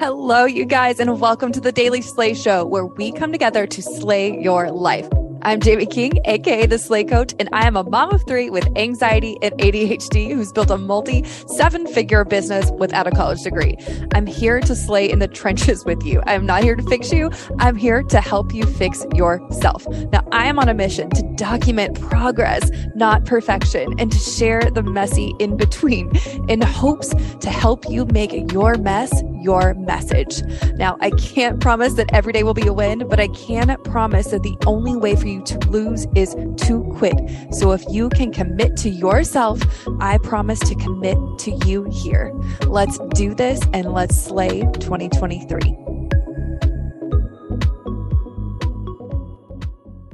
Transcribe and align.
Hello, 0.00 0.46
you 0.46 0.64
guys, 0.64 0.98
and 0.98 1.20
welcome 1.20 1.52
to 1.52 1.60
the 1.60 1.72
Daily 1.72 2.00
Slay 2.00 2.32
Show, 2.32 2.64
where 2.64 2.86
we 2.86 3.12
come 3.12 3.32
together 3.32 3.66
to 3.66 3.82
slay 3.82 4.40
your 4.40 4.70
life. 4.70 5.06
I'm 5.42 5.60
Jamie 5.60 5.84
King, 5.84 6.12
aka 6.24 6.66
the 6.66 6.78
Slay 6.78 7.04
Coach, 7.04 7.34
and 7.38 7.50
I 7.52 7.66
am 7.66 7.76
a 7.76 7.82
mom 7.82 8.12
of 8.12 8.22
three 8.26 8.48
with 8.50 8.66
anxiety 8.76 9.36
and 9.42 9.52
ADHD 9.54 10.34
who's 10.34 10.52
built 10.52 10.70
a 10.70 10.76
multi 10.76 11.24
seven 11.46 11.86
figure 11.86 12.24
business 12.24 12.70
without 12.78 13.06
a 13.06 13.10
college 13.10 13.42
degree. 13.42 13.76
I'm 14.14 14.26
here 14.26 14.60
to 14.60 14.74
slay 14.74 15.10
in 15.10 15.18
the 15.18 15.28
trenches 15.40 15.84
with 15.84 16.02
you. 16.02 16.22
I'm 16.26 16.44
not 16.44 16.62
here 16.62 16.76
to 16.76 16.82
fix 16.82 17.12
you, 17.12 17.30
I'm 17.58 17.76
here 17.76 18.02
to 18.02 18.20
help 18.20 18.54
you 18.54 18.64
fix 18.64 19.04
yourself. 19.14 19.86
Now, 20.12 20.26
I 20.32 20.46
am 20.46 20.58
on 20.58 20.68
a 20.68 20.74
mission 20.74 21.08
to 21.10 21.22
document 21.36 22.00
progress, 22.00 22.70
not 22.94 23.24
perfection, 23.24 23.94
and 23.98 24.12
to 24.12 24.18
share 24.18 24.62
the 24.62 24.82
messy 24.82 25.34
in 25.38 25.56
between 25.56 26.14
in 26.48 26.60
hopes 26.60 27.14
to 27.40 27.50
help 27.50 27.88
you 27.88 28.04
make 28.06 28.52
your 28.52 28.76
mess 28.76 29.10
your 29.42 29.74
message. 29.74 30.42
Now, 30.74 30.96
I 31.00 31.10
can't 31.10 31.60
promise 31.60 31.94
that 31.94 32.12
every 32.12 32.32
day 32.32 32.42
will 32.42 32.54
be 32.54 32.66
a 32.66 32.72
win, 32.72 33.06
but 33.08 33.20
I 33.20 33.28
can 33.28 33.76
promise 33.84 34.28
that 34.28 34.42
the 34.42 34.56
only 34.66 34.96
way 34.96 35.16
for 35.16 35.26
you 35.26 35.42
to 35.42 35.58
lose 35.68 36.06
is 36.14 36.34
to 36.66 36.82
quit. 36.96 37.14
So 37.52 37.72
if 37.72 37.84
you 37.90 38.08
can 38.10 38.32
commit 38.32 38.76
to 38.78 38.88
yourself, 38.88 39.60
I 40.00 40.18
promise 40.18 40.60
to 40.60 40.74
commit 40.74 41.18
to 41.40 41.50
you 41.66 41.84
here. 41.90 42.32
Let's 42.66 42.98
do 43.14 43.34
this 43.34 43.60
and 43.72 43.92
let's 43.92 44.20
slay 44.20 44.60
2023. 44.60 45.76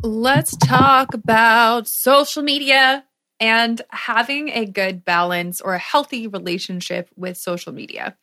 Let's 0.03 0.57
talk 0.57 1.15
about 1.15 1.89
social 1.89 2.43
media 2.43 3.05
and 3.41 3.83
having 3.91 4.49
a 4.51 4.65
good 4.65 5.05
balance 5.05 5.61
or 5.61 5.75
a 5.75 5.79
healthy 5.79 6.27
relationship 6.27 7.11
with 7.17 7.37
social 7.37 7.73
media. 7.73 8.17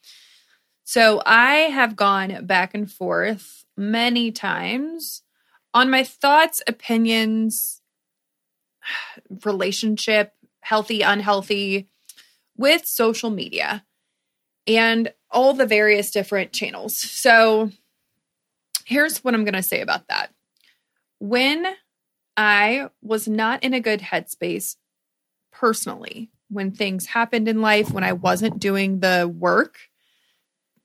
So 0.83 1.21
I 1.25 1.55
have 1.55 1.95
gone 1.95 2.45
back 2.45 2.73
and 2.73 2.91
forth 2.91 3.65
many 3.77 4.31
times 4.31 5.23
on 5.73 5.89
my 5.89 6.03
thoughts, 6.03 6.61
opinions, 6.67 7.81
relationship, 9.45 10.33
healthy, 10.61 11.01
unhealthy, 11.01 11.87
with 12.55 12.85
social 12.85 13.29
media 13.29 13.83
and 14.67 15.11
all 15.31 15.53
the 15.53 15.65
various 15.65 16.11
different 16.11 16.53
channels. 16.53 16.97
So 16.97 17.71
here's 18.85 19.23
what 19.23 19.33
I'm 19.33 19.43
going 19.43 19.53
to 19.53 19.63
say 19.63 19.81
about 19.81 20.07
that. 20.07 20.31
When 21.19 21.65
I 22.37 22.89
was 23.01 23.27
not 23.27 23.63
in 23.63 23.73
a 23.73 23.79
good 23.79 24.01
headspace 24.01 24.75
personally, 25.51 26.29
when 26.49 26.71
things 26.71 27.07
happened 27.07 27.47
in 27.47 27.61
life, 27.61 27.91
when 27.91 28.03
I 28.03 28.13
wasn't 28.13 28.59
doing 28.59 28.99
the 28.99 29.27
work 29.27 29.77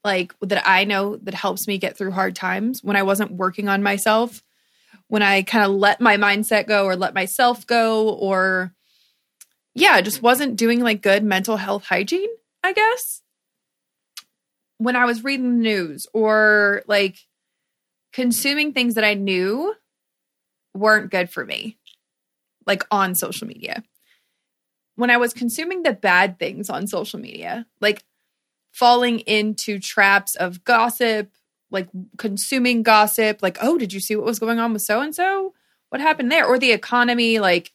like 0.08 0.34
that 0.40 0.66
I 0.66 0.84
know 0.84 1.16
that 1.16 1.34
helps 1.34 1.68
me 1.68 1.76
get 1.76 1.98
through 1.98 2.12
hard 2.12 2.34
times, 2.34 2.82
when 2.82 2.96
I 2.96 3.02
wasn't 3.02 3.32
working 3.32 3.68
on 3.68 3.82
myself, 3.82 4.42
when 5.08 5.22
I 5.22 5.42
kind 5.42 5.66
of 5.66 5.72
let 5.72 6.00
my 6.00 6.16
mindset 6.16 6.66
go 6.66 6.86
or 6.86 6.96
let 6.96 7.12
myself 7.12 7.66
go 7.66 8.08
or 8.08 8.72
yeah, 9.74 10.00
just 10.00 10.22
wasn't 10.22 10.56
doing 10.56 10.80
like 10.80 11.02
good 11.02 11.22
mental 11.22 11.58
health 11.58 11.84
hygiene, 11.84 12.30
I 12.64 12.72
guess. 12.72 13.22
When 14.78 14.96
I 14.96 15.04
was 15.04 15.22
reading 15.22 15.58
the 15.58 15.62
news 15.62 16.06
or 16.14 16.82
like 16.86 17.18
consuming 18.14 18.72
things 18.72 18.94
that 18.94 19.04
I 19.04 19.12
knew 19.12 19.74
weren't 20.74 21.10
good 21.10 21.28
for 21.28 21.44
me, 21.44 21.76
like 22.66 22.82
on 22.90 23.14
social 23.14 23.46
media. 23.46 23.82
When 24.96 25.10
I 25.10 25.18
was 25.18 25.34
consuming 25.34 25.82
the 25.82 25.92
bad 25.92 26.38
things 26.38 26.70
on 26.70 26.86
social 26.86 27.20
media, 27.20 27.66
like 27.82 28.02
falling 28.72 29.20
into 29.20 29.78
traps 29.78 30.34
of 30.36 30.64
gossip, 30.64 31.30
like 31.70 31.88
consuming 32.16 32.82
gossip, 32.82 33.42
like, 33.42 33.58
oh, 33.60 33.78
did 33.78 33.92
you 33.92 34.00
see 34.00 34.16
what 34.16 34.24
was 34.24 34.38
going 34.38 34.58
on 34.58 34.72
with 34.72 34.82
so 34.82 35.00
and 35.00 35.14
so? 35.14 35.54
What 35.90 36.00
happened 36.00 36.30
there? 36.30 36.46
Or 36.46 36.58
the 36.58 36.72
economy, 36.72 37.38
like 37.38 37.72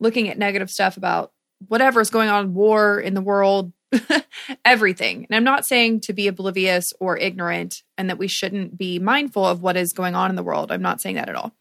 looking 0.00 0.28
at 0.28 0.38
negative 0.38 0.70
stuff 0.70 0.96
about 0.96 1.32
whatever 1.68 2.00
is 2.00 2.10
going 2.10 2.28
on, 2.28 2.54
war 2.54 2.98
in 2.98 3.14
the 3.14 3.20
world, 3.20 3.72
everything. 4.64 5.26
And 5.28 5.36
I'm 5.36 5.44
not 5.44 5.66
saying 5.66 6.00
to 6.02 6.12
be 6.12 6.26
oblivious 6.26 6.92
or 6.98 7.16
ignorant 7.16 7.82
and 7.96 8.10
that 8.10 8.18
we 8.18 8.28
shouldn't 8.28 8.76
be 8.76 8.98
mindful 8.98 9.44
of 9.44 9.62
what 9.62 9.76
is 9.76 9.92
going 9.92 10.14
on 10.14 10.30
in 10.30 10.36
the 10.36 10.42
world. 10.42 10.72
I'm 10.72 10.82
not 10.82 11.00
saying 11.00 11.16
that 11.16 11.28
at 11.28 11.36
all. 11.36 11.52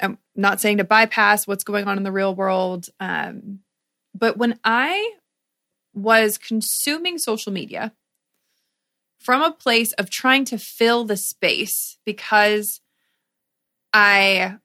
I'm 0.00 0.18
not 0.34 0.60
saying 0.60 0.78
to 0.78 0.84
bypass 0.84 1.46
what's 1.46 1.64
going 1.64 1.86
on 1.86 1.96
in 1.96 2.02
the 2.02 2.12
real 2.12 2.34
world. 2.34 2.88
Um, 2.98 3.60
but 4.14 4.36
when 4.36 4.58
I 4.64 5.12
was 5.94 6.38
consuming 6.38 7.18
social 7.18 7.52
media 7.52 7.92
from 9.18 9.42
a 9.42 9.52
place 9.52 9.92
of 9.94 10.10
trying 10.10 10.44
to 10.44 10.58
fill 10.58 11.04
the 11.04 11.16
space 11.16 11.98
because 12.04 12.80
I 13.92 14.56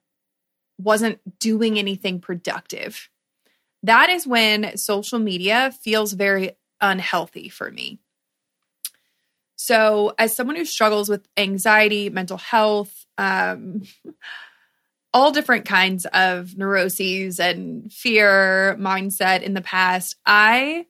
wasn't 0.78 1.38
doing 1.38 1.78
anything 1.78 2.20
productive. 2.20 3.08
That 3.82 4.10
is 4.10 4.26
when 4.26 4.76
social 4.76 5.18
media 5.18 5.72
feels 5.82 6.12
very 6.12 6.52
unhealthy 6.80 7.48
for 7.48 7.70
me. 7.70 8.00
So, 9.56 10.14
as 10.18 10.34
someone 10.34 10.56
who 10.56 10.64
struggles 10.64 11.08
with 11.08 11.26
anxiety, 11.36 12.08
mental 12.10 12.38
health, 12.38 13.06
um, 13.18 13.82
all 15.12 15.32
different 15.32 15.66
kinds 15.66 16.06
of 16.06 16.56
neuroses 16.56 17.40
and 17.40 17.92
fear 17.92 18.76
mindset 18.78 19.42
in 19.42 19.54
the 19.54 19.60
past, 19.60 20.16
I 20.24 20.86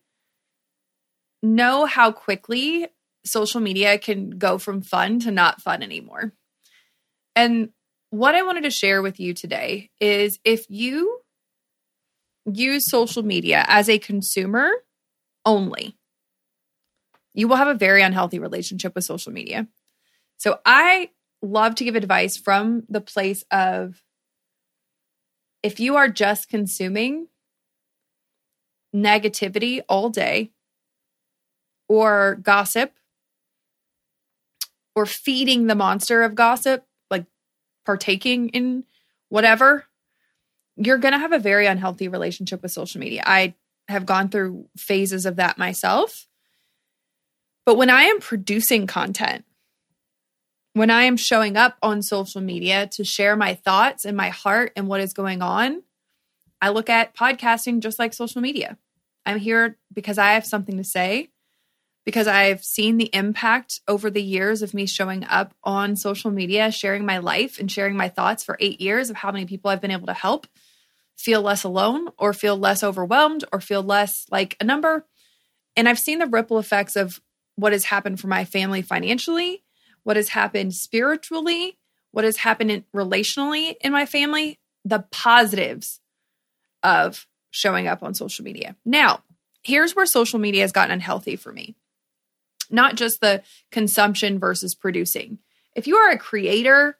know 1.42 1.86
how 1.86 2.12
quickly 2.12 2.88
social 3.24 3.60
media 3.60 3.98
can 3.98 4.30
go 4.30 4.58
from 4.58 4.82
fun 4.82 5.20
to 5.20 5.30
not 5.30 5.60
fun 5.60 5.82
anymore. 5.82 6.32
And 7.36 7.70
what 8.10 8.34
I 8.34 8.42
wanted 8.42 8.64
to 8.64 8.70
share 8.70 9.02
with 9.02 9.20
you 9.20 9.34
today 9.34 9.90
is 10.00 10.38
if 10.44 10.66
you 10.68 11.20
use 12.44 12.90
social 12.90 13.22
media 13.22 13.64
as 13.68 13.88
a 13.88 13.98
consumer 13.98 14.70
only, 15.44 15.96
you 17.34 17.46
will 17.48 17.56
have 17.56 17.68
a 17.68 17.74
very 17.74 18.02
unhealthy 18.02 18.38
relationship 18.38 18.94
with 18.94 19.04
social 19.04 19.32
media. 19.32 19.68
So 20.38 20.58
I 20.64 21.10
love 21.42 21.76
to 21.76 21.84
give 21.84 21.94
advice 21.94 22.36
from 22.36 22.82
the 22.88 23.00
place 23.00 23.44
of 23.50 24.02
if 25.62 25.78
you 25.78 25.96
are 25.96 26.08
just 26.08 26.48
consuming 26.48 27.28
negativity 28.94 29.82
all 29.88 30.08
day 30.10 30.50
or 31.90 32.36
gossip 32.36 32.92
or 34.94 35.04
feeding 35.04 35.66
the 35.66 35.74
monster 35.74 36.22
of 36.22 36.36
gossip, 36.36 36.86
like 37.10 37.24
partaking 37.84 38.50
in 38.50 38.84
whatever, 39.28 39.86
you're 40.76 40.98
going 40.98 41.12
to 41.12 41.18
have 41.18 41.32
a 41.32 41.38
very 41.40 41.66
unhealthy 41.66 42.06
relationship 42.06 42.62
with 42.62 42.70
social 42.70 43.00
media. 43.00 43.24
I 43.26 43.54
have 43.88 44.06
gone 44.06 44.28
through 44.28 44.68
phases 44.76 45.26
of 45.26 45.34
that 45.36 45.58
myself. 45.58 46.28
But 47.66 47.76
when 47.76 47.90
I 47.90 48.02
am 48.02 48.20
producing 48.20 48.86
content, 48.86 49.44
when 50.74 50.90
I 50.90 51.02
am 51.02 51.16
showing 51.16 51.56
up 51.56 51.76
on 51.82 52.02
social 52.02 52.40
media 52.40 52.86
to 52.92 53.02
share 53.02 53.34
my 53.34 53.54
thoughts 53.54 54.04
and 54.04 54.16
my 54.16 54.28
heart 54.28 54.70
and 54.76 54.86
what 54.86 55.00
is 55.00 55.12
going 55.12 55.42
on, 55.42 55.82
I 56.62 56.68
look 56.68 56.88
at 56.88 57.16
podcasting 57.16 57.80
just 57.80 57.98
like 57.98 58.14
social 58.14 58.40
media. 58.40 58.78
I'm 59.26 59.40
here 59.40 59.76
because 59.92 60.18
I 60.18 60.34
have 60.34 60.46
something 60.46 60.76
to 60.76 60.84
say 60.84 61.30
because 62.04 62.26
I've 62.26 62.64
seen 62.64 62.96
the 62.96 63.10
impact 63.12 63.80
over 63.86 64.10
the 64.10 64.22
years 64.22 64.62
of 64.62 64.74
me 64.74 64.86
showing 64.86 65.24
up 65.24 65.54
on 65.62 65.96
social 65.96 66.30
media, 66.30 66.70
sharing 66.70 67.04
my 67.04 67.18
life 67.18 67.58
and 67.58 67.70
sharing 67.70 67.96
my 67.96 68.08
thoughts 68.08 68.42
for 68.42 68.56
eight 68.60 68.80
years 68.80 69.10
of 69.10 69.16
how 69.16 69.30
many 69.30 69.44
people 69.44 69.70
I've 69.70 69.80
been 69.80 69.90
able 69.90 70.06
to 70.06 70.14
help 70.14 70.46
feel 71.16 71.42
less 71.42 71.64
alone 71.64 72.08
or 72.16 72.32
feel 72.32 72.56
less 72.56 72.82
overwhelmed 72.82 73.44
or 73.52 73.60
feel 73.60 73.82
less 73.82 74.24
like 74.30 74.56
a 74.60 74.64
number. 74.64 75.06
And 75.76 75.88
I've 75.88 75.98
seen 75.98 76.18
the 76.18 76.26
ripple 76.26 76.58
effects 76.58 76.96
of 76.96 77.20
what 77.56 77.72
has 77.72 77.84
happened 77.84 78.18
for 78.18 78.28
my 78.28 78.46
family 78.46 78.80
financially, 78.80 79.62
what 80.02 80.16
has 80.16 80.30
happened 80.30 80.72
spiritually, 80.74 81.78
what 82.10 82.24
has 82.24 82.38
happened 82.38 82.70
in, 82.70 82.84
relationally 82.96 83.74
in 83.82 83.92
my 83.92 84.06
family, 84.06 84.58
the 84.84 85.04
positives 85.12 86.00
of 86.82 87.26
showing 87.50 87.86
up 87.86 88.02
on 88.02 88.14
social 88.14 88.44
media. 88.44 88.76
Now, 88.84 89.22
here's 89.62 89.94
where 89.94 90.06
social 90.06 90.38
media 90.38 90.62
has 90.62 90.72
gotten 90.72 90.92
unhealthy 90.92 91.36
for 91.36 91.52
me 91.52 91.76
not 92.70 92.96
just 92.96 93.20
the 93.20 93.42
consumption 93.70 94.38
versus 94.38 94.74
producing. 94.74 95.38
If 95.74 95.86
you 95.86 95.96
are 95.96 96.10
a 96.10 96.18
creator 96.18 96.96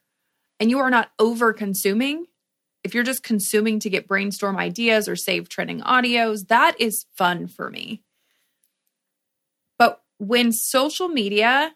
and 0.58 0.70
you 0.70 0.78
are 0.78 0.90
not 0.90 1.10
over 1.18 1.52
consuming, 1.52 2.26
if 2.82 2.94
you're 2.94 3.04
just 3.04 3.22
consuming 3.22 3.80
to 3.80 3.90
get 3.90 4.08
brainstorm 4.08 4.56
ideas 4.56 5.08
or 5.08 5.16
save 5.16 5.48
trending 5.48 5.80
audios, 5.80 6.48
that 6.48 6.80
is 6.80 7.06
fun 7.16 7.46
for 7.46 7.70
me. 7.70 8.02
But 9.78 10.02
when 10.18 10.52
social 10.52 11.08
media 11.08 11.74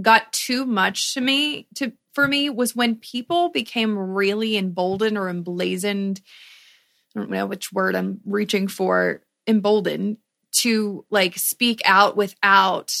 got 0.00 0.32
too 0.32 0.66
much 0.66 1.14
to 1.14 1.20
me 1.20 1.66
to 1.74 1.92
for 2.16 2.26
me 2.26 2.48
was 2.48 2.74
when 2.74 2.96
people 2.96 3.50
became 3.50 3.98
really 3.98 4.56
emboldened 4.56 5.18
or 5.18 5.28
emblazoned. 5.28 6.20
I 7.14 7.20
don't 7.20 7.30
know 7.30 7.46
which 7.46 7.72
word 7.72 7.94
I'm 7.94 8.20
reaching 8.24 8.68
for, 8.68 9.22
emboldened 9.46 10.16
to 10.62 11.04
like 11.10 11.38
speak 11.38 11.82
out 11.84 12.16
without 12.16 12.92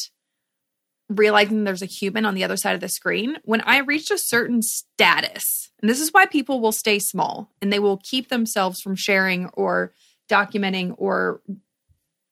realizing 1.08 1.64
there's 1.64 1.82
a 1.82 1.86
human 1.86 2.26
on 2.26 2.34
the 2.34 2.44
other 2.44 2.56
side 2.56 2.74
of 2.74 2.80
the 2.80 2.88
screen, 2.88 3.38
when 3.44 3.60
I 3.60 3.78
reached 3.78 4.10
a 4.10 4.18
certain 4.18 4.62
status, 4.62 5.70
and 5.80 5.88
this 5.88 6.00
is 6.00 6.12
why 6.12 6.26
people 6.26 6.60
will 6.60 6.72
stay 6.72 6.98
small 6.98 7.52
and 7.62 7.72
they 7.72 7.78
will 7.78 7.98
keep 7.98 8.28
themselves 8.28 8.80
from 8.80 8.96
sharing 8.96 9.46
or 9.50 9.92
documenting 10.28 10.94
or 10.98 11.40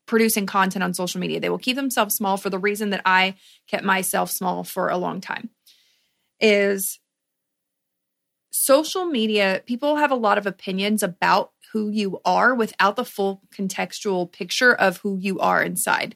producing 0.06 0.46
content 0.46 0.82
on 0.82 0.92
social 0.92 1.20
media. 1.20 1.40
They 1.40 1.48
will 1.48 1.58
keep 1.58 1.76
themselves 1.76 2.14
small 2.14 2.36
for 2.36 2.50
the 2.50 2.58
reason 2.58 2.90
that 2.90 3.02
I 3.04 3.36
kept 3.68 3.84
myself 3.84 4.30
small 4.30 4.64
for 4.64 4.88
a 4.88 4.98
long 4.98 5.20
time. 5.20 5.50
Is 6.40 6.98
social 8.54 9.04
media, 9.04 9.62
people 9.66 9.96
have 9.96 10.12
a 10.12 10.16
lot 10.16 10.38
of 10.38 10.46
opinions 10.46 11.02
about 11.02 11.50
who 11.72 11.90
you 11.90 12.20
are 12.24 12.54
without 12.54 12.94
the 12.94 13.04
full 13.04 13.42
contextual 13.52 14.30
picture 14.30 14.72
of 14.72 14.98
who 14.98 15.18
you 15.18 15.40
are 15.40 15.60
inside. 15.60 16.14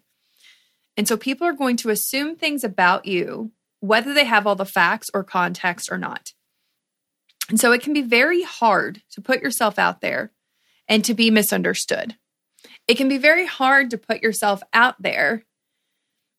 And 0.97 1.09
so 1.09 1.17
people 1.17 1.49
are 1.49 1.53
going 1.53 1.77
to 1.79 1.91
assume 1.91 2.37
things 2.37 2.63
about 2.63 3.07
you, 3.07 3.51
whether 3.81 4.15
they 4.15 4.25
have 4.25 4.47
all 4.47 4.55
the 4.55 4.65
facts 4.65 5.11
or 5.13 5.25
context 5.25 5.91
or 5.91 5.99
not. 5.99 6.33
And 7.49 7.59
so 7.59 7.73
it 7.73 7.83
can 7.83 7.93
be 7.93 8.03
very 8.03 8.45
hard 8.45 9.03
to 9.11 9.21
put 9.21 9.43
yourself 9.43 9.77
out 9.77 10.01
there 10.01 10.31
and 10.87 11.05
to 11.07 11.15
be 11.15 11.33
misunderstood. 11.33 12.17
It 12.87 12.97
can 12.97 13.09
be 13.09 13.19
very 13.19 13.47
hard 13.47 13.91
to 13.91 13.99
put 13.99 14.23
yourself 14.23 14.63
out 14.73 15.03
there 15.03 15.45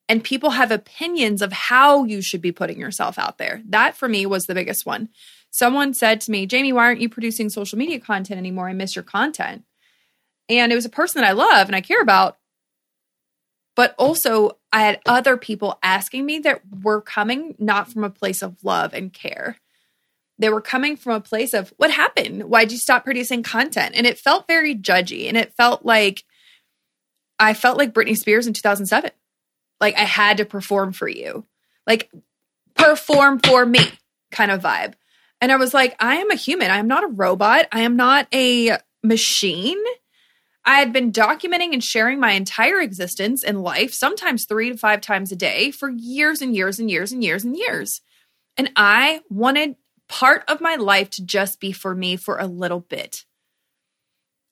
and 0.10 0.24
people 0.24 0.50
have 0.50 0.72
opinions 0.72 1.44
of 1.44 1.54
how 1.54 2.04
you 2.04 2.24
should 2.24 2.42
be 2.42 2.52
putting 2.52 2.80
yourself 2.80 3.20
out 3.20 3.38
there. 3.38 3.62
That 3.70 3.96
for 3.96 4.10
me 4.10 4.26
was 4.26 4.48
the 4.48 4.56
biggest 4.56 4.84
one. 4.86 5.10
Someone 5.52 5.94
said 5.94 6.22
to 6.22 6.32
me, 6.32 6.46
Jamie, 6.46 6.74
why 6.74 6.86
aren't 6.86 7.02
you 7.02 7.10
producing 7.10 7.50
social 7.50 7.78
media 7.78 8.00
content 8.00 8.38
anymore? 8.38 8.70
I 8.70 8.74
miss 8.74 8.96
your 8.96 9.04
content. 9.04 9.64
And 10.48 10.72
it 10.72 10.76
was 10.76 10.86
a 10.86 10.90
person 10.90 11.22
that 11.22 11.28
I 11.28 11.34
love 11.34 11.68
and 11.68 11.76
I 11.76 11.82
care 11.82 12.02
about. 12.02 12.38
But 13.76 13.96
also, 13.98 14.58
I 14.74 14.82
had 14.82 15.00
other 15.06 15.38
people 15.38 15.80
asking 15.82 16.26
me 16.26 16.40
that 16.40 16.62
were 16.84 17.02
coming 17.02 17.56
not 17.60 17.92
from 17.92 18.04
a 18.04 18.10
place 18.10 18.42
of 18.42 18.64
love 18.64 18.94
and 18.94 19.14
care. 19.14 19.58
They 20.38 20.50
were 20.50 20.62
coming 20.62 20.98
from 20.98 21.14
a 21.14 21.22
place 21.22 21.54
of, 21.54 21.74
what 21.78 21.92
happened? 21.92 22.44
Why'd 22.44 22.72
you 22.72 22.78
stop 22.78 23.04
producing 23.04 23.44
content? 23.44 23.96
And 23.96 24.06
it 24.06 24.20
felt 24.20 24.48
very 24.48 24.76
judgy. 24.76 25.28
And 25.28 25.38
it 25.38 25.54
felt 25.56 25.86
like, 25.86 26.24
I 27.40 27.54
felt 27.54 27.78
like 27.78 27.94
Britney 27.94 28.16
Spears 28.16 28.48
in 28.48 28.54
2007. 28.54 29.12
Like 29.80 29.98
I 29.98 30.04
had 30.04 30.38
to 30.38 30.46
perform 30.46 30.92
for 30.92 31.08
you, 31.08 31.46
like 31.88 32.12
perform 32.76 33.40
for 33.40 33.66
me 33.66 33.80
kind 34.30 34.52
of 34.52 34.62
vibe. 34.62 34.94
And 35.42 35.52
I 35.52 35.56
was 35.56 35.74
like, 35.74 35.96
I 36.00 36.18
am 36.18 36.32
a 36.32 36.36
human. 36.36 36.70
I 36.70 36.78
am 36.78 36.88
not 36.88 37.04
a 37.04 37.08
robot. 37.08 37.68
I 37.72 37.82
am 37.82 37.96
not 37.96 38.28
a 38.34 38.78
machine. 39.04 39.82
I 40.66 40.80
had 40.80 40.92
been 40.92 41.12
documenting 41.12 41.74
and 41.74 41.84
sharing 41.84 42.20
my 42.20 42.32
entire 42.32 42.80
existence 42.82 43.44
and 43.44 43.64
life, 43.64 43.94
sometimes 43.94 44.46
three 44.46 44.70
to 44.72 44.78
five 44.78 45.02
times 45.02 45.32
a 45.32 45.36
day, 45.36 45.72
for 45.72 45.90
years 45.90 46.42
and 46.42 46.56
years 46.56 46.80
and 46.80 46.92
years 46.92 47.12
and 47.12 47.24
years 47.24 47.44
and 47.44 47.56
years. 47.56 48.02
And 48.58 48.70
I 48.76 49.22
wanted 49.30 49.78
part 50.10 50.44
of 50.50 50.60
my 50.60 50.76
life 50.76 51.10
to 51.12 51.26
just 51.26 51.60
be 51.60 51.72
for 51.72 51.96
me 51.96 52.18
for 52.18 52.38
a 52.38 52.48
little 52.48 52.82
bit. 52.82 53.24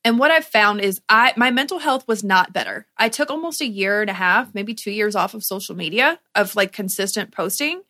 And 0.03 0.17
what 0.17 0.31
I've 0.31 0.45
found 0.45 0.79
is 0.79 1.01
I 1.09 1.33
my 1.35 1.51
mental 1.51 1.79
health 1.79 2.07
was 2.07 2.23
not 2.23 2.53
better. 2.53 2.87
I 2.97 3.09
took 3.09 3.29
almost 3.29 3.59
a 3.59 3.67
year 3.67 3.99
and 3.99 4.09
a 4.09 4.13
half, 4.13 4.53
maybe 4.53 4.73
2 4.73 4.91
years 4.91 5.15
off 5.15 5.33
of 5.33 5.43
social 5.43 5.75
media 5.75 6.19
of 6.33 6.55
like 6.55 6.71
consistent 6.71 7.31
posting. 7.31 7.81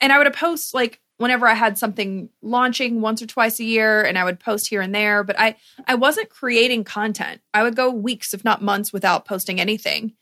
And 0.00 0.12
I 0.12 0.18
would 0.18 0.32
post 0.32 0.74
like 0.74 1.00
whenever 1.22 1.46
I 1.46 1.54
had 1.54 1.78
something 1.78 2.28
launching 2.42 3.00
once 3.00 3.22
or 3.22 3.26
twice 3.26 3.60
a 3.60 3.64
year 3.64 4.02
and 4.02 4.18
I 4.18 4.24
would 4.24 4.40
post 4.40 4.68
here 4.68 4.80
and 4.80 4.92
there, 4.92 5.22
but 5.22 5.38
I 5.38 5.54
I 5.86 5.94
wasn't 5.94 6.28
creating 6.28 6.82
content. 6.82 7.40
I 7.54 7.62
would 7.62 7.76
go 7.76 7.90
weeks 7.90 8.34
if 8.34 8.44
not 8.44 8.60
months 8.60 8.92
without 8.92 9.24
posting 9.24 9.60
anything. 9.60 10.14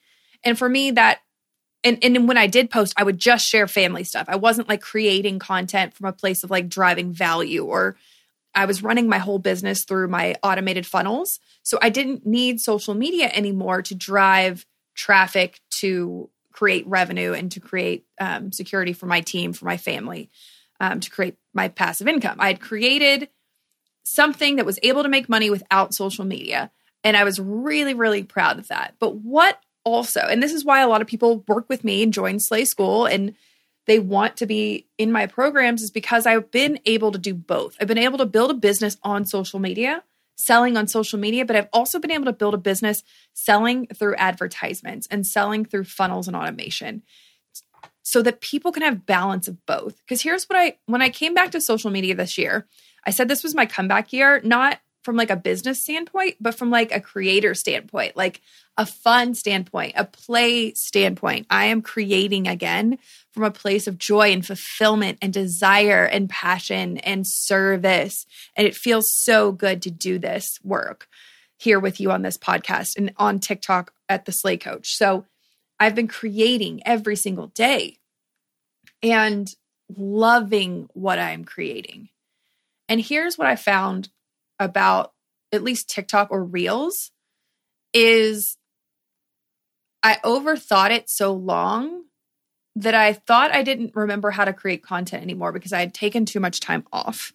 And 0.44 0.58
for 0.58 0.68
me 0.68 0.90
that 0.92 1.20
and 1.82 1.98
and 2.04 2.28
when 2.28 2.36
I 2.36 2.46
did 2.46 2.70
post, 2.70 2.92
I 2.98 3.04
would 3.04 3.18
just 3.18 3.48
share 3.48 3.66
family 3.66 4.04
stuff. 4.04 4.26
I 4.28 4.36
wasn't 4.36 4.68
like 4.68 4.82
creating 4.82 5.38
content 5.38 5.94
from 5.94 6.06
a 6.06 6.12
place 6.12 6.44
of 6.44 6.50
like 6.50 6.68
driving 6.68 7.12
value 7.12 7.64
or 7.64 7.96
I 8.54 8.66
was 8.66 8.82
running 8.82 9.08
my 9.08 9.18
whole 9.18 9.38
business 9.38 9.84
through 9.84 10.08
my 10.08 10.34
automated 10.42 10.84
funnels. 10.84 11.40
So 11.62 11.78
I 11.80 11.88
didn't 11.88 12.26
need 12.26 12.60
social 12.60 12.94
media 12.94 13.30
anymore 13.32 13.80
to 13.82 13.94
drive 13.94 14.66
traffic 14.94 15.60
to 15.78 16.28
create 16.52 16.86
revenue 16.86 17.32
and 17.32 17.50
to 17.52 17.60
create 17.60 18.04
um, 18.20 18.52
security 18.52 18.92
for 18.92 19.06
my 19.06 19.22
team, 19.22 19.54
for 19.54 19.64
my 19.64 19.78
family 19.78 20.30
um, 20.80 21.00
to 21.00 21.10
create 21.10 21.36
my 21.54 21.68
passive 21.68 22.08
income. 22.08 22.38
I 22.40 22.48
had 22.48 22.60
created 22.60 23.28
something 24.02 24.56
that 24.56 24.66
was 24.66 24.78
able 24.82 25.02
to 25.02 25.08
make 25.08 25.28
money 25.28 25.50
without 25.50 25.94
social 25.94 26.24
media. 26.24 26.70
And 27.04 27.16
I 27.16 27.24
was 27.24 27.38
really, 27.38 27.94
really 27.94 28.24
proud 28.24 28.58
of 28.58 28.68
that. 28.68 28.94
But 28.98 29.16
what 29.16 29.60
also, 29.84 30.20
and 30.20 30.42
this 30.42 30.52
is 30.52 30.64
why 30.64 30.80
a 30.80 30.88
lot 30.88 31.00
of 31.00 31.06
people 31.06 31.44
work 31.46 31.68
with 31.68 31.84
me 31.84 32.02
and 32.02 32.12
join 32.12 32.40
Slay 32.40 32.64
School 32.64 33.06
and 33.06 33.34
they 33.86 33.98
want 33.98 34.36
to 34.36 34.46
be 34.46 34.86
in 34.98 35.10
my 35.10 35.26
programs, 35.26 35.82
is 35.82 35.90
because 35.90 36.26
I've 36.26 36.50
been 36.50 36.78
able 36.84 37.12
to 37.12 37.18
do 37.18 37.34
both. 37.34 37.76
I've 37.80 37.88
been 37.88 37.98
able 37.98 38.18
to 38.18 38.26
build 38.26 38.50
a 38.50 38.54
business 38.54 38.96
on 39.02 39.26
social 39.26 39.58
media, 39.58 40.04
selling 40.36 40.76
on 40.76 40.86
social 40.86 41.18
media, 41.18 41.44
but 41.44 41.56
I've 41.56 41.68
also 41.72 41.98
been 41.98 42.10
able 42.10 42.26
to 42.26 42.32
build 42.32 42.54
a 42.54 42.58
business 42.58 43.02
selling 43.32 43.86
through 43.86 44.16
advertisements 44.16 45.08
and 45.10 45.26
selling 45.26 45.64
through 45.64 45.84
funnels 45.84 46.28
and 46.28 46.36
automation 46.36 47.02
so 48.10 48.22
that 48.22 48.40
people 48.40 48.72
can 48.72 48.82
have 48.82 49.06
balance 49.06 49.46
of 49.46 49.64
both. 49.66 49.96
Because 49.98 50.20
here's 50.20 50.44
what 50.48 50.58
I, 50.58 50.76
when 50.86 51.00
I 51.00 51.10
came 51.10 51.32
back 51.32 51.52
to 51.52 51.60
social 51.60 51.92
media 51.92 52.16
this 52.16 52.36
year, 52.36 52.66
I 53.06 53.10
said 53.10 53.28
this 53.28 53.44
was 53.44 53.54
my 53.54 53.66
comeback 53.66 54.12
year, 54.12 54.40
not 54.42 54.80
from 55.04 55.14
like 55.16 55.30
a 55.30 55.36
business 55.36 55.80
standpoint, 55.80 56.34
but 56.40 56.56
from 56.56 56.70
like 56.70 56.90
a 56.92 57.00
creator 57.00 57.54
standpoint, 57.54 58.16
like 58.16 58.40
a 58.76 58.84
fun 58.84 59.34
standpoint, 59.34 59.92
a 59.96 60.04
play 60.04 60.74
standpoint. 60.74 61.46
I 61.50 61.66
am 61.66 61.82
creating 61.82 62.48
again 62.48 62.98
from 63.32 63.44
a 63.44 63.50
place 63.52 63.86
of 63.86 63.96
joy 63.96 64.32
and 64.32 64.44
fulfillment 64.44 65.18
and 65.22 65.32
desire 65.32 66.04
and 66.04 66.28
passion 66.28 66.98
and 66.98 67.24
service. 67.24 68.26
And 68.56 68.66
it 68.66 68.74
feels 68.74 69.14
so 69.14 69.52
good 69.52 69.82
to 69.82 69.90
do 69.90 70.18
this 70.18 70.58
work 70.64 71.06
here 71.58 71.78
with 71.78 72.00
you 72.00 72.10
on 72.10 72.22
this 72.22 72.36
podcast 72.36 72.96
and 72.96 73.12
on 73.16 73.38
TikTok 73.38 73.92
at 74.08 74.24
the 74.24 74.32
Slay 74.32 74.56
Coach. 74.56 74.96
So 74.96 75.26
I've 75.78 75.94
been 75.94 76.08
creating 76.08 76.82
every 76.84 77.16
single 77.16 77.46
day 77.46 77.99
and 79.02 79.52
loving 79.96 80.88
what 80.92 81.18
I'm 81.18 81.44
creating. 81.44 82.08
And 82.88 83.00
here's 83.00 83.38
what 83.38 83.46
I 83.46 83.56
found 83.56 84.08
about 84.58 85.12
at 85.52 85.62
least 85.62 85.88
TikTok 85.88 86.30
or 86.30 86.44
Reels 86.44 87.10
is 87.92 88.56
I 90.02 90.16
overthought 90.24 90.90
it 90.90 91.10
so 91.10 91.32
long 91.32 92.04
that 92.76 92.94
I 92.94 93.12
thought 93.12 93.54
I 93.54 93.62
didn't 93.62 93.96
remember 93.96 94.30
how 94.30 94.44
to 94.44 94.52
create 94.52 94.82
content 94.82 95.22
anymore 95.22 95.52
because 95.52 95.72
I 95.72 95.80
had 95.80 95.92
taken 95.92 96.24
too 96.24 96.40
much 96.40 96.60
time 96.60 96.86
off. 96.92 97.32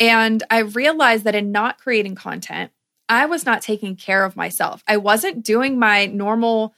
And 0.00 0.42
I 0.50 0.60
realized 0.60 1.24
that 1.24 1.34
in 1.34 1.52
not 1.52 1.78
creating 1.78 2.14
content, 2.14 2.72
I 3.08 3.26
was 3.26 3.44
not 3.44 3.62
taking 3.62 3.94
care 3.94 4.24
of 4.24 4.36
myself. 4.36 4.82
I 4.88 4.96
wasn't 4.96 5.44
doing 5.44 5.78
my 5.78 6.06
normal 6.06 6.74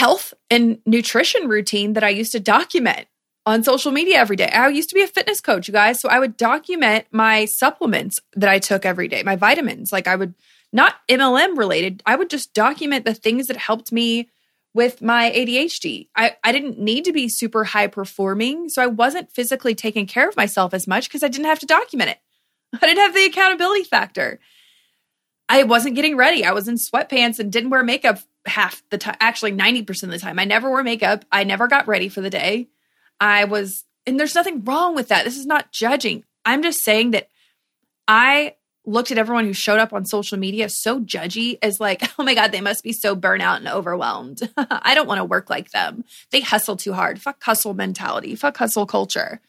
health 0.00 0.32
and 0.48 0.78
nutrition 0.86 1.46
routine 1.46 1.92
that 1.92 2.02
I 2.02 2.08
used 2.08 2.32
to 2.32 2.40
document 2.40 3.06
on 3.44 3.62
social 3.62 3.92
media 3.92 4.16
every 4.16 4.34
day. 4.34 4.48
I 4.48 4.68
used 4.68 4.88
to 4.88 4.94
be 4.94 5.02
a 5.02 5.06
fitness 5.06 5.42
coach, 5.42 5.68
you 5.68 5.72
guys. 5.72 6.00
So 6.00 6.08
I 6.08 6.18
would 6.18 6.38
document 6.38 7.04
my 7.12 7.44
supplements 7.44 8.18
that 8.34 8.48
I 8.48 8.60
took 8.60 8.86
every 8.86 9.08
day, 9.08 9.22
my 9.22 9.36
vitamins. 9.36 9.92
Like 9.92 10.08
I 10.08 10.16
would, 10.16 10.34
not 10.72 10.94
MLM 11.06 11.58
related, 11.58 12.02
I 12.06 12.16
would 12.16 12.30
just 12.30 12.54
document 12.54 13.04
the 13.04 13.12
things 13.12 13.48
that 13.48 13.58
helped 13.58 13.92
me 13.92 14.30
with 14.72 15.02
my 15.02 15.30
ADHD. 15.32 16.08
I, 16.16 16.34
I 16.42 16.52
didn't 16.52 16.78
need 16.78 17.04
to 17.04 17.12
be 17.12 17.28
super 17.28 17.64
high 17.64 17.88
performing. 17.88 18.70
So 18.70 18.82
I 18.82 18.86
wasn't 18.86 19.30
physically 19.30 19.74
taking 19.74 20.06
care 20.06 20.30
of 20.30 20.36
myself 20.36 20.72
as 20.72 20.86
much 20.86 21.08
because 21.08 21.22
I 21.22 21.28
didn't 21.28 21.44
have 21.44 21.58
to 21.58 21.66
document 21.66 22.10
it. 22.10 22.18
I 22.80 22.86
didn't 22.86 23.02
have 23.02 23.14
the 23.14 23.26
accountability 23.26 23.84
factor. 23.84 24.40
I 25.46 25.64
wasn't 25.64 25.96
getting 25.96 26.16
ready. 26.16 26.42
I 26.42 26.52
was 26.52 26.68
in 26.68 26.76
sweatpants 26.76 27.38
and 27.38 27.52
didn't 27.52 27.68
wear 27.68 27.82
makeup 27.82 28.20
half 28.46 28.82
the 28.90 28.98
time, 28.98 29.16
actually 29.20 29.52
90% 29.52 30.02
of 30.04 30.10
the 30.10 30.18
time. 30.18 30.38
I 30.38 30.44
never 30.44 30.68
wore 30.68 30.82
makeup. 30.82 31.24
I 31.30 31.44
never 31.44 31.68
got 31.68 31.88
ready 31.88 32.08
for 32.08 32.20
the 32.20 32.30
day. 32.30 32.68
I 33.20 33.44
was, 33.44 33.84
and 34.06 34.18
there's 34.18 34.34
nothing 34.34 34.64
wrong 34.64 34.94
with 34.94 35.08
that. 35.08 35.24
This 35.24 35.36
is 35.36 35.46
not 35.46 35.72
judging. 35.72 36.24
I'm 36.44 36.62
just 36.62 36.82
saying 36.82 37.10
that 37.12 37.28
I 38.08 38.56
looked 38.86 39.10
at 39.10 39.18
everyone 39.18 39.44
who 39.44 39.52
showed 39.52 39.78
up 39.78 39.92
on 39.92 40.04
social 40.04 40.38
media 40.38 40.68
so 40.68 41.00
judgy 41.00 41.58
as 41.62 41.80
like, 41.80 42.02
oh 42.18 42.24
my 42.24 42.34
God, 42.34 42.52
they 42.52 42.60
must 42.60 42.82
be 42.82 42.92
so 42.92 43.14
burnout 43.14 43.58
and 43.58 43.68
overwhelmed. 43.68 44.40
I 44.56 44.94
don't 44.94 45.08
want 45.08 45.18
to 45.18 45.24
work 45.24 45.50
like 45.50 45.70
them. 45.70 46.04
They 46.30 46.40
hustle 46.40 46.76
too 46.76 46.92
hard. 46.92 47.20
Fuck 47.20 47.42
hustle 47.42 47.74
mentality. 47.74 48.34
Fuck 48.34 48.56
hustle 48.56 48.86
culture. 48.86 49.40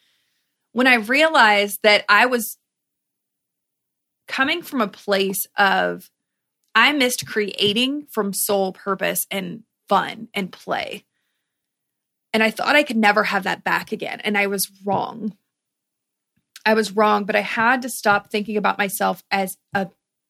When 0.74 0.88
I 0.88 0.96
realized 0.96 1.80
that 1.84 2.06
I 2.08 2.28
was 2.28 2.58
coming 4.28 4.62
from 4.62 4.82
a 4.82 4.88
place 4.88 5.46
of 5.58 6.10
I 6.74 6.94
missed 6.94 7.28
creating 7.28 8.08
from 8.12 8.34
soul 8.34 8.72
purpose 8.74 9.25
and 9.30 9.63
fun 9.90 10.30
and 10.34 10.51
play. 10.51 11.06
And 12.34 12.42
I 12.42 12.50
thought 12.50 12.75
I 12.75 12.84
could 12.84 12.98
never 12.98 13.25
have 13.25 13.44
that 13.44 13.63
back 13.63 13.92
again. 13.92 14.22
And 14.22 14.38
I 14.38 14.48
was 14.48 14.72
wrong. 14.86 15.36
I 16.66 16.74
was 16.74 16.96
wrong, 16.96 17.25
but 17.25 17.36
I 17.36 17.42
had 17.42 17.82
to 17.82 17.90
stop 17.90 18.30
thinking 18.30 18.56
about 18.56 18.78
myself 18.78 19.24
as 19.32 19.58
a, 19.74 19.90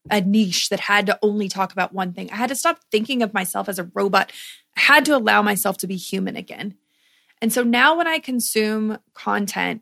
a 0.10 0.22
niche 0.22 0.70
that 0.70 0.80
had 0.80 1.06
to 1.08 1.20
only 1.22 1.48
talk 1.48 1.74
about 1.74 1.94
one 1.94 2.14
thing. 2.14 2.32
I 2.32 2.38
had 2.38 2.50
to 2.50 2.56
stop 2.56 2.80
thinking 2.92 3.22
of 3.22 3.34
myself 3.34 3.70
as 3.70 3.78
a 3.78 3.92
robot. 3.94 4.32
I 4.76 4.82
had 4.82 5.06
to 5.06 5.16
allow 5.16 5.42
myself 5.42 5.78
to 5.80 5.88
be 5.88 5.98
human 5.98 6.36
again. 6.36 6.76
And 7.42 7.52
so 7.52 7.64
now 7.64 7.98
when 7.98 8.08
I 8.08 8.20
consume 8.20 9.00
content, 9.14 9.82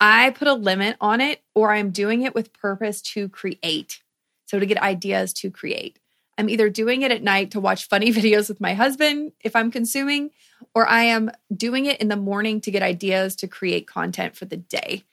I 0.00 0.30
put 0.30 0.48
a 0.48 0.54
limit 0.54 0.96
on 1.00 1.20
it 1.20 1.42
or 1.54 1.72
I'm 1.72 1.90
doing 1.90 2.22
it 2.22 2.34
with 2.34 2.52
purpose 2.52 3.00
to 3.12 3.28
create. 3.28 4.00
So 4.46 4.58
to 4.58 4.66
get 4.66 4.82
ideas 4.82 5.32
to 5.34 5.50
create. 5.50 5.98
I'm 6.36 6.48
either 6.48 6.68
doing 6.68 7.02
it 7.02 7.12
at 7.12 7.22
night 7.22 7.52
to 7.52 7.60
watch 7.60 7.88
funny 7.88 8.12
videos 8.12 8.48
with 8.48 8.60
my 8.60 8.74
husband 8.74 9.32
if 9.40 9.54
I'm 9.54 9.70
consuming, 9.70 10.30
or 10.74 10.86
I 10.88 11.04
am 11.04 11.30
doing 11.54 11.86
it 11.86 12.00
in 12.00 12.08
the 12.08 12.16
morning 12.16 12.60
to 12.62 12.70
get 12.70 12.82
ideas 12.82 13.36
to 13.36 13.48
create 13.48 13.86
content 13.86 14.36
for 14.36 14.44
the 14.44 14.56
day. 14.56 15.04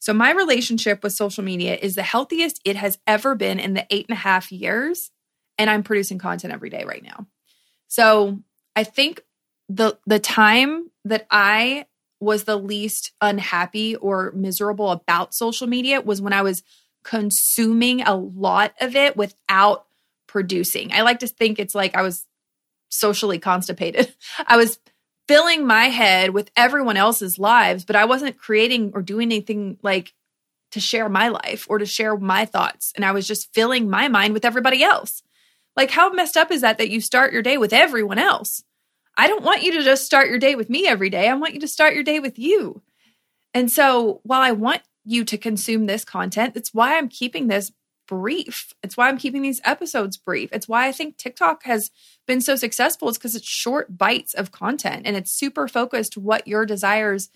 So, 0.00 0.12
my 0.12 0.30
relationship 0.30 1.02
with 1.02 1.12
social 1.12 1.42
media 1.42 1.76
is 1.76 1.94
the 1.94 2.02
healthiest 2.02 2.60
it 2.64 2.76
has 2.76 2.98
ever 3.06 3.34
been 3.34 3.58
in 3.58 3.74
the 3.74 3.86
eight 3.90 4.06
and 4.08 4.16
a 4.16 4.20
half 4.20 4.52
years. 4.52 5.10
And 5.60 5.68
I'm 5.68 5.82
producing 5.82 6.18
content 6.18 6.52
every 6.52 6.70
day 6.70 6.84
right 6.84 7.02
now. 7.02 7.26
So, 7.88 8.40
I 8.76 8.84
think 8.84 9.22
the 9.68 9.98
the 10.06 10.20
time 10.20 10.90
that 11.04 11.26
I 11.30 11.86
was 12.20 12.44
the 12.44 12.56
least 12.56 13.12
unhappy 13.20 13.96
or 13.96 14.32
miserable 14.32 14.90
about 14.90 15.34
social 15.34 15.66
media 15.66 16.00
was 16.00 16.20
when 16.20 16.32
I 16.32 16.42
was 16.42 16.62
consuming 17.04 18.02
a 18.02 18.14
lot 18.14 18.74
of 18.80 18.96
it 18.96 19.16
without 19.16 19.86
producing. 20.26 20.92
I 20.92 21.02
like 21.02 21.20
to 21.20 21.26
think 21.26 21.58
it's 21.58 21.74
like 21.74 21.96
I 21.96 22.02
was 22.02 22.26
socially 22.90 23.38
constipated. 23.38 24.14
I 24.46 24.56
was 24.56 24.78
filling 25.26 25.66
my 25.66 25.84
head 25.84 26.30
with 26.30 26.50
everyone 26.56 26.96
else's 26.96 27.38
lives, 27.38 27.84
but 27.84 27.96
I 27.96 28.06
wasn't 28.06 28.38
creating 28.38 28.92
or 28.94 29.02
doing 29.02 29.28
anything 29.28 29.78
like 29.82 30.14
to 30.72 30.80
share 30.80 31.08
my 31.08 31.28
life 31.28 31.66
or 31.68 31.78
to 31.78 31.86
share 31.86 32.16
my 32.16 32.44
thoughts. 32.44 32.92
And 32.96 33.04
I 33.04 33.12
was 33.12 33.26
just 33.26 33.52
filling 33.54 33.88
my 33.88 34.08
mind 34.08 34.34
with 34.34 34.44
everybody 34.44 34.82
else. 34.82 35.22
Like, 35.76 35.90
how 35.90 36.10
messed 36.10 36.36
up 36.36 36.50
is 36.50 36.62
that 36.62 36.78
that 36.78 36.90
you 36.90 37.00
start 37.00 37.32
your 37.32 37.42
day 37.42 37.56
with 37.56 37.72
everyone 37.72 38.18
else? 38.18 38.64
I 39.16 39.28
don't 39.28 39.44
want 39.44 39.62
you 39.62 39.72
to 39.72 39.82
just 39.82 40.04
start 40.04 40.28
your 40.28 40.38
day 40.38 40.54
with 40.54 40.70
me 40.70 40.86
every 40.86 41.10
day. 41.10 41.28
I 41.28 41.34
want 41.34 41.54
you 41.54 41.60
to 41.60 41.68
start 41.68 41.94
your 41.94 42.04
day 42.04 42.20
with 42.20 42.38
you. 42.38 42.82
And 43.54 43.70
so, 43.70 44.20
while 44.24 44.40
I 44.40 44.52
want 44.52 44.82
you 45.08 45.24
to 45.24 45.38
consume 45.38 45.86
this 45.86 46.04
content, 46.04 46.56
It's 46.56 46.74
why 46.74 46.96
I'm 46.96 47.08
keeping 47.08 47.48
this 47.48 47.72
brief. 48.06 48.72
It's 48.82 48.96
why 48.96 49.08
I'm 49.08 49.18
keeping 49.18 49.42
these 49.42 49.60
episodes 49.64 50.16
brief. 50.16 50.50
It's 50.52 50.68
why 50.68 50.86
I 50.86 50.92
think 50.92 51.16
TikTok 51.16 51.64
has 51.64 51.90
been 52.26 52.40
so 52.40 52.56
successful. 52.56 53.08
It's 53.08 53.18
because 53.18 53.34
it's 53.34 53.46
short 53.46 53.96
bites 53.96 54.34
of 54.34 54.50
content 54.50 55.02
and 55.06 55.16
it's 55.16 55.32
super 55.32 55.68
focused 55.68 56.16
what 56.16 56.48
your 56.48 56.64
desires 56.64 57.28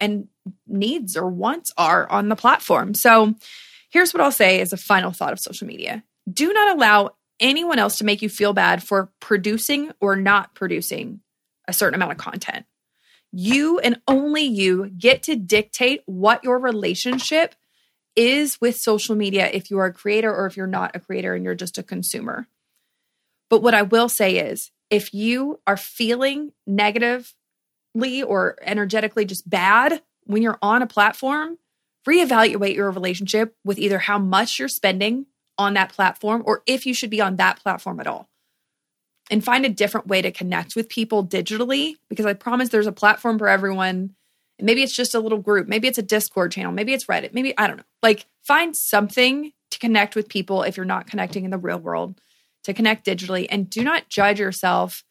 and 0.00 0.28
needs 0.66 1.16
or 1.16 1.28
wants 1.28 1.72
are 1.76 2.10
on 2.10 2.28
the 2.28 2.36
platform. 2.36 2.94
So 2.94 3.34
here's 3.88 4.12
what 4.12 4.20
I'll 4.20 4.32
say 4.32 4.60
as 4.60 4.72
a 4.72 4.76
final 4.76 5.12
thought 5.12 5.32
of 5.32 5.40
social 5.40 5.66
media 5.66 6.02
do 6.30 6.52
not 6.52 6.76
allow 6.76 7.10
anyone 7.38 7.78
else 7.78 7.98
to 7.98 8.04
make 8.04 8.20
you 8.20 8.28
feel 8.28 8.52
bad 8.52 8.82
for 8.82 9.10
producing 9.20 9.92
or 10.00 10.16
not 10.16 10.54
producing 10.54 11.20
a 11.68 11.72
certain 11.72 11.94
amount 11.94 12.12
of 12.12 12.18
content. 12.18 12.66
You 13.38 13.78
and 13.78 14.00
only 14.08 14.44
you 14.44 14.88
get 14.96 15.24
to 15.24 15.36
dictate 15.36 16.00
what 16.06 16.42
your 16.42 16.58
relationship 16.58 17.54
is 18.16 18.58
with 18.62 18.78
social 18.78 19.14
media 19.14 19.50
if 19.52 19.70
you 19.70 19.76
are 19.76 19.84
a 19.84 19.92
creator 19.92 20.34
or 20.34 20.46
if 20.46 20.56
you're 20.56 20.66
not 20.66 20.96
a 20.96 21.00
creator 21.00 21.34
and 21.34 21.44
you're 21.44 21.54
just 21.54 21.76
a 21.76 21.82
consumer. 21.82 22.48
But 23.50 23.60
what 23.60 23.74
I 23.74 23.82
will 23.82 24.08
say 24.08 24.38
is 24.38 24.70
if 24.88 25.12
you 25.12 25.60
are 25.66 25.76
feeling 25.76 26.52
negatively 26.66 28.22
or 28.26 28.56
energetically 28.62 29.26
just 29.26 29.46
bad 29.50 30.00
when 30.24 30.40
you're 30.40 30.58
on 30.62 30.80
a 30.80 30.86
platform, 30.86 31.58
reevaluate 32.08 32.74
your 32.74 32.90
relationship 32.90 33.54
with 33.66 33.78
either 33.78 33.98
how 33.98 34.18
much 34.18 34.58
you're 34.58 34.66
spending 34.66 35.26
on 35.58 35.74
that 35.74 35.92
platform 35.92 36.42
or 36.46 36.62
if 36.64 36.86
you 36.86 36.94
should 36.94 37.10
be 37.10 37.20
on 37.20 37.36
that 37.36 37.60
platform 37.62 38.00
at 38.00 38.06
all. 38.06 38.30
And 39.30 39.42
find 39.44 39.66
a 39.66 39.70
different 39.70 40.06
way 40.06 40.22
to 40.22 40.30
connect 40.30 40.76
with 40.76 40.88
people 40.88 41.26
digitally 41.26 41.96
because 42.08 42.26
I 42.26 42.34
promise 42.34 42.68
there's 42.68 42.86
a 42.86 42.92
platform 42.92 43.38
for 43.38 43.48
everyone 43.48 44.14
Maybe 44.60 44.82
it's 44.82 44.94
just 44.94 45.14
a 45.14 45.20
little 45.20 45.38
group. 45.38 45.68
Maybe 45.68 45.86
it's 45.86 45.98
a 45.98 46.02
Discord 46.02 46.52
channel. 46.52 46.72
Maybe 46.72 46.94
it's 46.94 47.04
Reddit. 47.06 47.34
Maybe, 47.34 47.56
I 47.58 47.66
don't 47.66 47.76
know. 47.76 47.82
Like, 48.02 48.26
find 48.42 48.74
something 48.74 49.52
to 49.70 49.78
connect 49.78 50.16
with 50.16 50.28
people 50.28 50.62
if 50.62 50.76
you're 50.76 50.86
not 50.86 51.06
connecting 51.06 51.44
in 51.44 51.50
the 51.50 51.58
real 51.58 51.78
world, 51.78 52.20
to 52.64 52.72
connect 52.72 53.06
digitally. 53.06 53.46
And 53.50 53.68
do 53.68 53.84
not 53.84 54.08
judge 54.08 54.40
yourself 54.40 55.04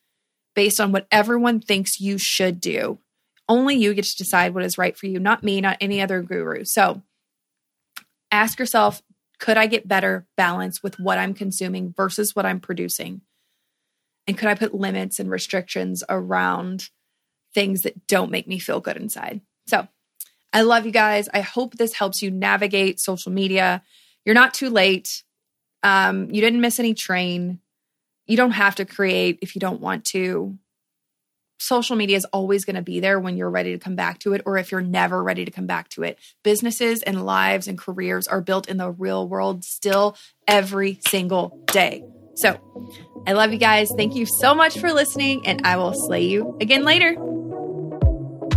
based 0.55 0.79
on 0.79 0.91
what 0.91 1.07
everyone 1.12 1.60
thinks 1.60 2.00
you 2.00 2.17
should 2.17 2.60
do. 2.60 3.00
Only 3.48 3.75
you 3.75 3.93
get 3.93 4.05
to 4.05 4.17
decide 4.17 4.55
what 4.55 4.63
is 4.63 4.77
right 4.77 4.98
for 4.98 5.05
you, 5.05 5.19
not 5.19 5.43
me, 5.43 5.62
not 5.62 5.77
any 5.79 6.01
other 6.01 6.24
guru. 6.24 6.63
So 6.63 7.03
ask 8.31 8.57
yourself 8.57 9.01
could 9.38 9.57
I 9.57 9.67
get 9.67 9.86
better 9.86 10.25
balance 10.38 10.81
with 10.81 10.98
what 10.98 11.17
I'm 11.17 11.34
consuming 11.34 11.93
versus 11.95 12.34
what 12.34 12.45
I'm 12.45 12.62
producing? 12.62 13.19
And 14.27 14.38
could 14.38 14.50
I 14.50 14.55
put 14.55 14.74
limits 14.74 15.20
and 15.20 15.29
restrictions 15.29 16.03
around 16.10 16.89
things 17.53 17.84
that 17.84 18.08
don't 18.08 18.32
make 18.32 18.48
me 18.48 18.60
feel 18.60 18.79
good 18.79 18.98
inside. 18.98 19.41
So 19.67 19.88
I 20.53 20.62
love 20.62 20.86
you 20.86 20.91
guys. 20.91 21.27
I 21.34 21.41
hope 21.41 21.75
this 21.75 21.94
helps 21.94 22.22
you 22.22 22.32
navigate 22.32 23.00
social 23.00 23.32
media. 23.32 23.82
You're 24.25 24.36
not 24.36 24.53
too 24.53 24.70
late. 24.70 25.24
Um, 25.84 26.29
you 26.32 26.41
didn't 26.41 26.62
miss 26.62 26.79
any 26.79 26.94
train. 26.94 27.60
You 28.25 28.38
don't 28.38 28.51
have 28.51 28.75
to 28.75 28.86
create 28.86 29.39
if 29.41 29.55
you 29.55 29.60
don't 29.60 29.82
want 29.82 30.05
to. 30.05 30.58
Social 31.58 31.96
media 31.96 32.17
is 32.17 32.25
always 32.25 32.65
going 32.65 32.75
to 32.75 32.82
be 32.82 33.00
there 33.00 33.20
when 33.20 33.38
you're 33.38 33.50
ready 33.50 33.72
to 33.72 33.79
come 33.79 33.96
back 33.96 34.20
to 34.20 34.34
it, 34.34 34.41
or 34.46 34.58
if 34.58 34.72
you're 34.72 34.82
never 34.82 35.24
ready 35.24 35.46
to 35.46 35.51
come 35.51 35.67
back 35.67 35.88
to 35.89 36.03
it. 36.03 36.20
Businesses 36.44 37.01
and 37.01 37.25
lives 37.25 37.67
and 37.67 37.77
careers 37.77 38.27
are 38.27 38.41
built 38.41 38.67
in 38.67 38.77
the 38.77 38.91
real 38.91 39.27
world 39.27 39.63
still 39.63 40.17
every 40.48 41.00
single 41.08 41.63
day. 41.67 42.03
So 42.36 42.60
I 43.25 43.34
love 43.34 43.51
you 43.51 43.58
guys. 43.58 43.92
Thank 43.96 44.15
you 44.15 44.25
so 44.25 44.54
much 44.54 44.80
for 44.80 44.94
listening, 44.94 45.46
and 45.48 45.65
I 45.65 45.77
will 45.77 45.94
slay 45.94 46.24
you 46.24 46.58
again 46.62 46.84
later. 46.84 47.15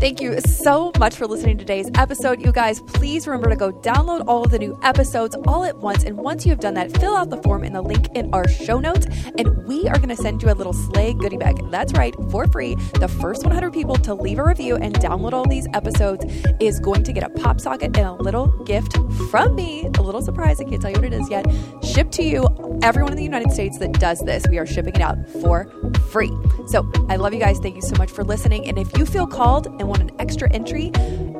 Thank 0.01 0.21
you 0.21 0.41
so 0.41 0.93
much 0.97 1.17
for 1.17 1.27
listening 1.27 1.59
to 1.59 1.65
today's 1.65 1.91
episode. 1.97 2.41
You 2.41 2.53
guys, 2.53 2.81
please 2.81 3.27
remember 3.27 3.51
to 3.51 3.57
go 3.57 3.73
download 3.73 4.23
all 4.29 4.45
of 4.45 4.53
the 4.53 4.59
new 4.59 4.79
episodes 4.85 5.35
all 5.45 5.65
at 5.65 5.77
once. 5.77 6.05
And 6.05 6.17
once 6.17 6.47
you 6.47 6.51
have 6.51 6.61
done 6.61 6.75
that, 6.75 6.97
fill 6.99 7.17
out 7.17 7.31
the 7.31 7.43
form 7.43 7.65
in 7.65 7.73
the 7.73 7.83
link 7.83 8.07
in 8.15 8.33
our 8.33 8.47
show 8.47 8.79
notes. 8.79 9.09
And 9.37 9.67
we 9.67 9.89
are 9.89 9.97
going 9.97 10.11
to 10.11 10.17
send 10.17 10.41
you 10.41 10.53
a 10.53 10.55
little 10.55 10.73
slay 10.73 11.15
goodie 11.15 11.37
bag. 11.37 11.69
That's 11.73 11.93
right, 11.95 12.15
for 12.31 12.47
free. 12.47 12.77
The 13.01 13.09
first 13.09 13.43
100 13.43 13.73
people 13.73 13.97
to 13.97 14.15
leave 14.15 14.39
a 14.39 14.45
review 14.45 14.77
and 14.77 14.95
download 14.95 15.33
all 15.33 15.49
these 15.49 15.67
episodes 15.75 16.25
is 16.61 16.79
going 16.79 17.03
to 17.03 17.13
get 17.13 17.25
a 17.25 17.31
pop 17.31 17.61
socket 17.61 17.97
and 17.97 18.07
a 18.07 18.13
little 18.13 18.47
gift 18.63 18.97
from 19.33 19.57
me. 19.57 19.87
A 19.99 20.03
little 20.03 20.23
surprise. 20.23 20.61
I 20.61 20.65
can't 20.65 20.81
tell 20.81 20.93
you 20.93 20.97
what 20.99 21.07
it 21.07 21.13
is 21.13 21.29
yet. 21.29 21.45
Shipped 21.83 22.13
to 22.13 22.23
you. 22.23 22.47
Everyone 22.83 23.11
in 23.11 23.17
the 23.17 23.25
United 23.25 23.51
States 23.51 23.79
that 23.79 23.95
does 23.95 24.21
this, 24.21 24.45
we 24.49 24.59
are 24.59 24.67
shipping 24.67 24.95
it 24.95 25.01
out 25.01 25.29
for 25.43 25.69
free. 26.13 26.31
So 26.69 26.89
I 27.09 27.17
love 27.17 27.35
you 27.35 27.41
guys. 27.41 27.59
Thank 27.59 27.75
you 27.75 27.83
so 27.83 27.97
much 27.97 28.13
for 28.13 28.23
listening. 28.23 28.69
And 28.69 28.79
if 28.79 28.97
you 28.97 29.05
feel 29.05 29.27
called 29.27 29.67
want 29.89 30.03
an 30.03 30.11
extra 30.19 30.51
entry 30.53 30.93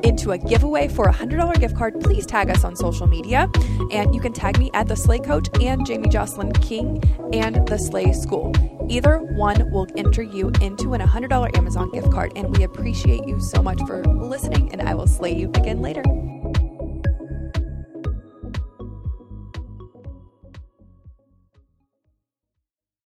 into 0.03 0.33
a 0.33 0.39
giveaway 0.39 0.89
for 0.89 1.09
a 1.09 1.13
$100 1.13 1.61
gift 1.61 1.77
card, 1.77 2.01
please 2.01 2.27
tag 2.27 2.51
us 2.51 2.65
on 2.65 2.75
social 2.77 3.07
media. 3.07 3.51
And 3.91 4.15
you 4.15 4.21
can 4.21 4.33
tag 4.33 4.59
me 4.59 4.71
at 4.75 4.89
The 4.89 4.97
Slay 4.97 5.19
Coach 5.19 5.49
and 5.61 5.87
Jamie 5.87 6.09
Jocelyn 6.09 6.53
King 6.53 7.03
and 7.33 7.67
The 7.69 7.79
Slay 7.79 8.13
School. 8.13 8.53
Either 8.89 9.19
one 9.19 9.71
will 9.71 9.87
enter 9.97 10.23
you 10.23 10.51
into 10.61 10.95
an 10.95 11.01
$100 11.01 11.57
Amazon 11.57 11.91
gift 11.91 12.11
card. 12.11 12.33
And 12.37 12.57
we 12.57 12.65
appreciate 12.65 13.27
you 13.27 13.41
so 13.41 13.63
much 13.63 13.81
for 13.87 14.05
listening, 14.05 14.73
and 14.73 14.83
I 14.83 14.95
will 14.95 15.07
slay 15.07 15.35
you 15.35 15.49
again 15.49 15.83
later. 15.83 16.03